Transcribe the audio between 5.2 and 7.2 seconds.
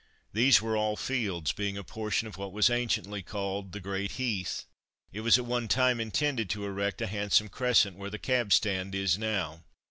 was at one time intended to erect a